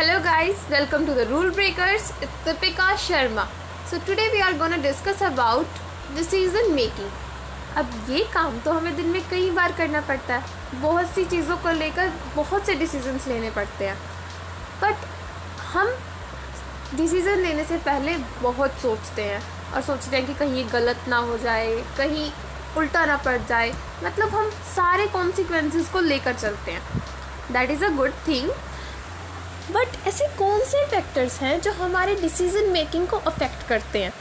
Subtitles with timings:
[0.00, 2.10] Guys, welcome to the Rule Breakers.
[2.22, 3.46] It's Deepika Sharma.
[3.84, 5.66] So today we are gonna discuss about
[6.14, 7.10] decision making.
[7.76, 11.56] अब ये काम तो हमें दिन में कई बार करना पड़ता है बहुत सी चीज़ों
[11.56, 13.96] को लेकर बहुत से डिसीजंस लेने पड़ते हैं
[14.82, 15.04] बट
[15.74, 15.92] हम
[16.96, 19.42] डिसीज़न लेने से पहले बहुत सोचते हैं
[19.74, 22.30] और सोचते हैं कि कहीं गलत ना हो जाए कहीं
[22.78, 23.74] उल्टा ना पड़ जाए
[24.04, 26.82] मतलब हम सारे कॉन्सिक्वेंसेस को लेकर चलते हैं
[27.52, 28.50] that is a good thing
[29.70, 34.12] but ऐसे कौन से फैक्टर्स हैं जो हमारे डिसीज़न मेकिंग को अफेक्ट करते हैं?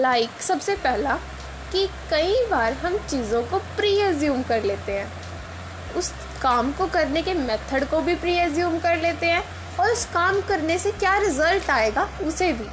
[0.00, 1.14] लाइक like, सबसे पहला
[1.72, 5.10] कि कई बार हम चीज़ों को प्री एज्यूम कर लेते हैं।
[5.96, 9.42] उस काम को करने के मेथड को भी प्री एज्यूम कर लेते हैं
[9.80, 12.64] और उस काम करने से क्या रिज़ल्ट आएगा उसे भी।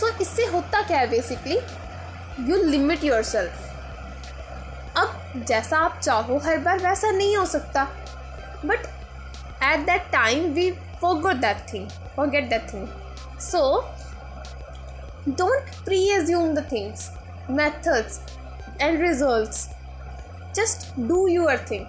[0.00, 1.58] सो so, इससे होता क्या है basically
[2.50, 3.62] you limit yourself
[4.96, 7.84] अब जैसा आप चाहो हर बार वैसा नहीं हो सकता।
[8.64, 8.86] But
[9.72, 12.88] at that time we forgot that thing forget that thing
[13.38, 13.62] so
[15.34, 17.10] don't pre-assume the things
[17.50, 18.20] methods
[18.80, 19.68] and results
[20.54, 21.86] just do your thing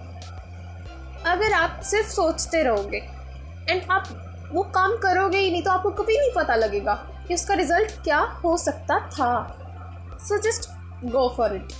[1.28, 2.98] अगर आप सिर्फ़ सोचते रहोगे
[3.70, 4.08] एंड आप
[4.52, 6.94] वो काम करोगे ही नहीं तो आपको कभी नहीं पता लगेगा
[7.28, 9.32] कि उसका रिज़ल्ट क्या हो सकता था
[10.28, 10.70] so just
[11.06, 11.74] go for it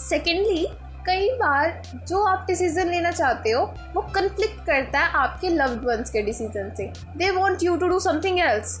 [0.00, 0.66] secondly
[1.06, 3.62] कई बार जो आप डिसीज़न लेना चाहते हो
[3.94, 7.98] वो कन्फ्लिक्ट करता है आपके लव्ड वंस के डिसीज़न से। They want you to do
[8.00, 8.80] something else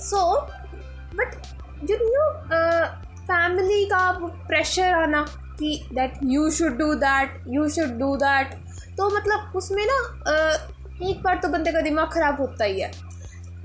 [0.00, 0.24] so
[1.16, 1.34] but
[1.90, 2.28] you know
[3.22, 4.10] family का
[4.48, 5.24] प्रेशर आना
[5.58, 8.54] कि that you should do that you should do that
[8.96, 9.98] तो मतलब उसमें ना
[10.30, 12.90] uh, एक बार तो बंदे का दिमाग ख़राब होता ही है।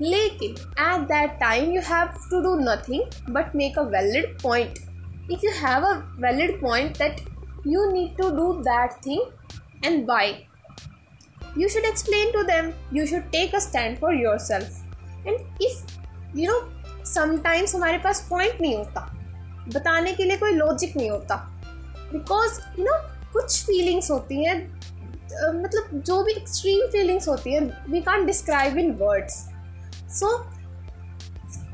[0.00, 4.78] लेकिन at that time you have to do nothing but make a valid point
[5.32, 7.20] if you have a valid point that
[7.66, 10.34] you need to do that thing and why
[11.58, 16.52] you should explain to them you should take a stand for yourself and if you
[16.52, 16.60] know
[17.04, 19.00] sometimes हमारे पास point नहीं होता,
[19.74, 21.36] बताने के लिए कोई logic नहीं होता
[22.12, 22.98] बिकॉज़ यू नो
[23.32, 24.56] कुछ फीलिंग्स होती हैं
[25.54, 29.34] मतलब जो भी एक्सट्रीम फीलिंग्स होती है we can describe in words
[30.18, 30.36] so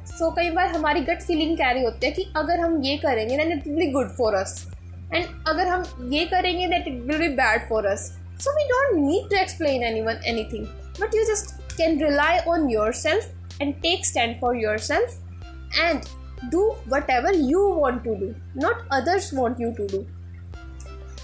[0.08, 3.52] so कई बार हमारी गट फीलिंग कैरी होती है कि अगर हम ये करेंगे then
[3.52, 4.71] it will be good for us
[5.14, 8.06] and अगर हम ये करेंगे that it will be bad for us
[8.44, 10.20] so we don't need to explain anyone
[10.52, 10.66] anything
[11.00, 12.68] but you just can rely on
[13.02, 14.56] yourself and take stand for
[14.88, 16.04] yourself and
[16.50, 20.00] do whatever you want to do not others want you to do.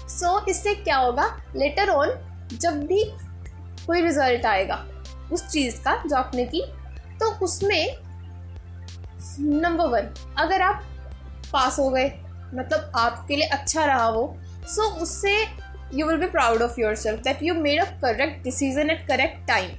[0.09, 1.25] So so, इससे क्या होगा?
[1.55, 2.13] Later on
[2.53, 3.03] जब भी
[3.87, 4.85] कोई result आएगा
[5.31, 6.61] उस चीज़ का जो आपने की
[7.19, 7.95] तो उसमें
[9.39, 10.83] नंबर वन अगर आप
[11.53, 12.09] पास हो गए
[12.53, 14.25] मतलब आपके लिए अच्छा रहा वो
[14.65, 15.35] सो so उससे
[15.93, 19.69] you will be proud of yourself that you made a correct decision at correct time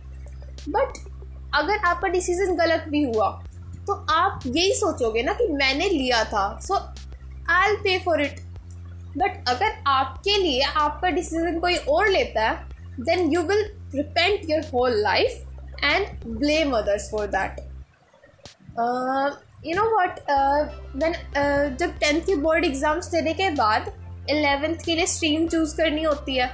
[0.69, 0.99] but
[1.55, 3.31] अगर आपका डिसीज़न गलत भी हुआ
[3.87, 6.75] तो आप यही सोचोगे ना कि मैंने लिया था so
[7.69, 8.41] I'll pay for it
[9.17, 12.69] but अगर आपके लिए आपका डिसीज़न कोई और लेता है
[13.01, 13.65] then you will
[13.95, 17.61] repent your whole life and blame others for that
[19.67, 20.19] you know what
[20.99, 21.13] then
[21.77, 23.91] जब टेंथ की बोर्ड एग्ज़ाम्स देने के बाद
[24.31, 26.51] एलेवेंथ के लिए स्ट्रीम चूज़ करनी होती है।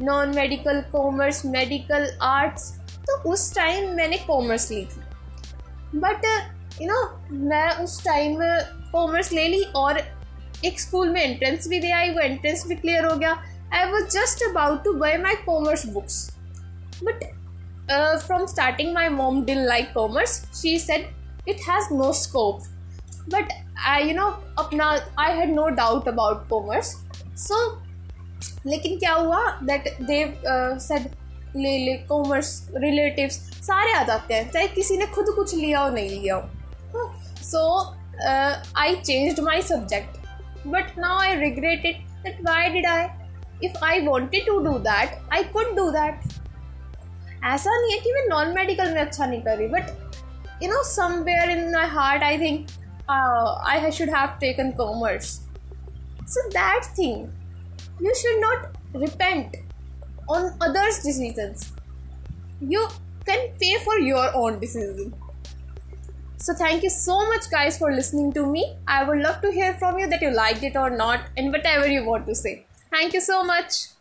[0.00, 2.70] Non medical commerce medical arts
[3.06, 6.24] तो उस टाइम मैंने कॉमर्स ली थी। बट
[6.82, 7.02] यू नो
[7.48, 8.38] मैं उस टाइम
[8.92, 9.98] कॉमर्स ले ली और
[10.64, 13.32] एक स्कूल में एंट्रेंस भी दे आई, वो एंट्रेंस भी क्लियर हो गया।
[13.74, 16.30] I was just about to buy my commerce books
[17.02, 17.24] but
[18.26, 21.06] from starting my mom dill like commerce she said
[21.48, 22.62] it has no scope
[23.34, 23.52] but
[23.88, 24.26] I you know
[24.58, 24.88] अपना
[25.18, 26.94] I had no doubt about commerce
[27.46, 27.60] so
[28.66, 29.40] लेकिन क्या हुआ?
[29.62, 30.24] That they
[30.80, 31.08] said
[31.56, 33.34] ले ले commerce relatives
[33.66, 37.12] सारे आ जाते हैं। चाहे किसी ने खुद कुछ लिया हो नहीं लिया हो।
[37.44, 37.60] So
[38.78, 40.22] I changed my subject
[40.72, 43.00] but now I regret it that why did I?
[43.66, 46.22] If I wanted to do that, I could do that.
[47.44, 50.13] ऐसा नहीं है कि मैं नॉन मेडिकल में अच्छा नहीं कर रही but
[50.60, 52.70] you know somewhere in my heart i think
[53.08, 55.40] uh, i should have taken commerce.
[56.26, 57.32] So that thing
[58.00, 59.56] you should not repent
[60.28, 61.72] on others decisions.
[62.60, 62.88] You
[63.26, 65.14] can pay for your own decision.
[66.38, 68.76] So thank you so much guys for listening to me.
[68.86, 71.86] I would love to hear from you that you liked it or not and whatever
[71.86, 72.66] you want to say.
[72.90, 73.93] Thank you so much.